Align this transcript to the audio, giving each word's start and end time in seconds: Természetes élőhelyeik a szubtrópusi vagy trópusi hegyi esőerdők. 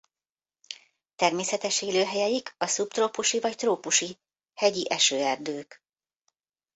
Természetes 1.15 1.81
élőhelyeik 1.81 2.55
a 2.57 2.65
szubtrópusi 2.67 3.39
vagy 3.39 3.55
trópusi 3.55 4.17
hegyi 4.53 4.85
esőerdők. 4.89 5.83